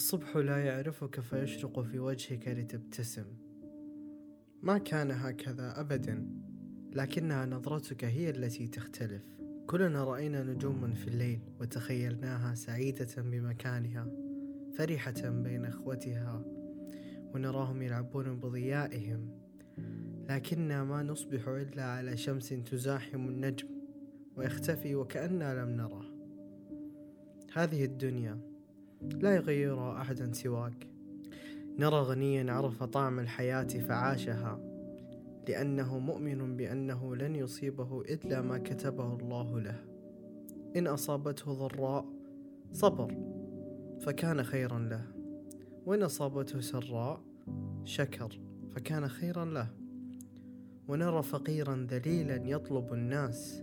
الصبح 0.00 0.36
لا 0.36 0.64
يعرفك 0.64 1.20
فيشرق 1.20 1.80
في 1.80 1.98
وجهك 1.98 2.48
لتبتسم. 2.48 3.24
ما 4.62 4.78
كان 4.78 5.10
هكذا 5.10 5.80
ابدا 5.80 6.26
لكنها 6.92 7.46
نظرتك 7.46 8.04
هي 8.04 8.30
التي 8.30 8.68
تختلف. 8.68 9.22
كلنا 9.66 10.04
رأينا 10.04 10.42
نجوما 10.42 10.94
في 10.94 11.08
الليل 11.08 11.40
وتخيلناها 11.60 12.54
سعيدة 12.54 13.22
بمكانها 13.22 14.08
فرحة 14.78 15.28
بين 15.28 15.64
إخوتها 15.64 16.44
ونراهم 17.34 17.82
يلعبون 17.82 18.40
بضيائهم. 18.40 19.30
لكننا 20.30 20.84
ما 20.84 21.02
نصبح 21.02 21.48
إلا 21.48 21.84
على 21.84 22.16
شمس 22.16 22.48
تزاحم 22.48 23.28
النجم 23.28 23.68
ويختفي 24.36 24.94
وكأننا 24.94 25.64
لم 25.64 25.70
نره. 25.70 26.04
هذه 27.52 27.84
الدنيا 27.84 28.49
لا 29.02 29.34
يغيرها 29.34 30.00
أحدا 30.00 30.32
سواك. 30.32 30.86
نرى 31.78 31.96
غنيا 31.96 32.52
عرف 32.52 32.82
طعم 32.82 33.18
الحياة 33.18 33.62
فعاشها 33.62 34.60
لأنه 35.48 35.98
مؤمن 35.98 36.56
بأنه 36.56 37.16
لن 37.16 37.36
يصيبه 37.36 38.00
إلا 38.00 38.42
ما 38.42 38.58
كتبه 38.58 39.14
الله 39.14 39.60
له. 39.60 39.84
إن 40.76 40.86
أصابته 40.86 41.52
ضراء 41.52 42.06
صبر 42.72 43.16
فكان 44.00 44.42
خيرا 44.42 44.78
له. 44.78 45.02
وإن 45.86 46.02
أصابته 46.02 46.60
سراء 46.60 47.20
شكر 47.84 48.40
فكان 48.70 49.08
خيرا 49.08 49.44
له. 49.44 49.68
ونرى 50.88 51.22
فقيرا 51.22 51.86
ذليلا 51.90 52.36
يطلب 52.36 52.92
الناس 52.92 53.62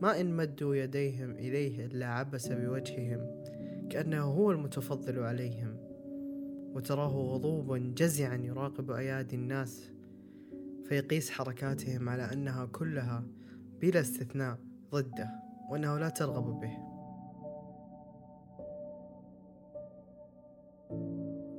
ما 0.00 0.20
إن 0.20 0.36
مدوا 0.36 0.74
يديهم 0.74 1.30
إليه 1.30 1.86
إلا 1.86 2.06
عبس 2.06 2.48
بوجههم. 2.48 3.44
كأنه 3.90 4.22
هو 4.22 4.50
المتفضل 4.50 5.18
عليهم 5.18 5.76
وتراه 6.74 7.08
غضوبا 7.08 7.94
جزعا 7.96 8.36
يراقب 8.36 8.90
أيادي 8.90 9.36
الناس 9.36 9.90
فيقيس 10.88 11.30
حركاتهم 11.30 12.08
على 12.08 12.32
أنها 12.32 12.66
كلها 12.66 13.24
بلا 13.80 14.00
استثناء 14.00 14.58
ضده 14.92 15.30
وأنه 15.70 15.98
لا 15.98 16.08
ترغب 16.08 16.60
به. 16.60 16.78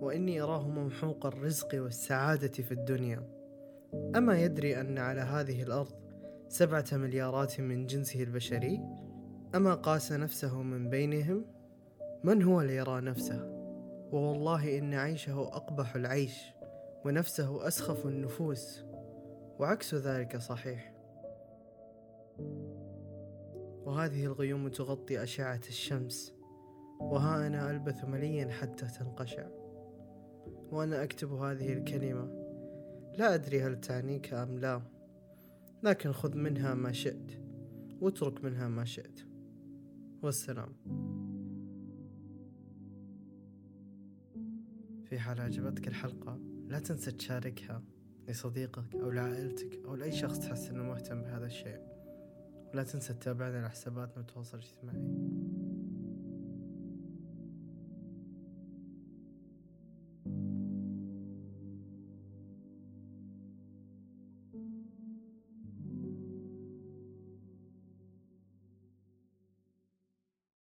وإني 0.02 0.42
أراه 0.42 0.68
ممحوق 0.68 1.26
الرزق 1.26 1.70
والسعادة 1.74 2.48
في 2.64 2.72
الدنيا. 2.72 3.30
أما 4.16 4.42
يدري 4.42 4.82
أن 4.82 4.98
على 4.98 5.22
هذه 5.22 5.64
الأرض 5.64 5.94
سبعة 6.50 6.86
مليارات 6.94 7.62
من 7.62 7.88
جنسه 7.88 8.24
البشري؟ 8.24 8.82
أما 9.56 9.74
قاس 9.74 10.12
نفسه 10.12 10.62
من 10.62 10.90
بينهم؟ 10.90 11.55
من 12.26 12.44
هو 12.44 12.62
ليرى 12.62 13.02
نفسه؟ 13.02 13.46
ووالله 14.12 14.78
إن 14.78 14.94
عيشه 14.94 15.42
أقبح 15.42 15.96
العيش 15.96 16.42
ونفسه 17.06 17.68
أسخف 17.68 18.06
النفوس. 18.06 18.84
وعكس 19.60 19.96
ذلك 19.96 20.38
صحيح. 20.38 20.96
وهذه 23.86 24.26
الغيوم 24.26 24.68
تغطي 24.68 25.24
أشعة 25.24 25.62
الشمس. 25.70 26.34
وها 27.00 27.48
أنا 27.48 27.72
ألبث 27.72 28.06
مليا 28.06 28.52
حتى 28.52 28.86
تنقشع. 28.86 29.48
وأنا 30.72 31.04
أكتب 31.04 31.34
هذه 31.34 31.74
الكلمة. 31.74 32.26
لا 33.18 33.34
أدري 33.34 33.62
هل 33.62 33.82
تعنيك 33.82 34.34
أم 34.34 34.60
لا. 34.60 34.82
لكن 35.84 36.12
خذ 36.12 36.38
منها 36.38 36.74
ما 36.74 36.92
شئت 36.92 37.32
واترك 38.02 38.44
منها 38.44 38.68
ما 38.68 38.86
شئت. 38.86 39.20
والسلام. 40.24 40.76
في 45.06 45.20
حال 45.20 45.42
عجبتك 45.42 45.88
الحلقة 45.88 46.40
لا 46.68 46.80
تنسى 46.80 47.12
تشاركها 47.12 47.84
لصديقك 48.28 48.96
أو 48.96 49.12
لعائلتك 49.12 49.80
أو 49.86 49.96
لأي 49.96 50.12
شخص 50.12 50.40
تحس 50.40 50.70
أنه 50.70 50.84
مهتم 50.84 51.22
بهذا 51.22 51.46
الشيء. 51.46 51.80
ولا 52.74 52.84
تنسى 52.84 53.14
تتابعنا 53.14 53.58
على 53.58 53.70
حساباتنا 53.70 54.18
والتواصل 54.18 54.58
الاجتماعي. 54.58 55.55